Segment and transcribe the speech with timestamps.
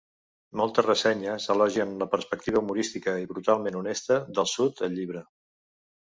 [0.59, 5.23] Moltes ressenyes elogien la perspectiva humorística i brutalment honesta del sud al llibre.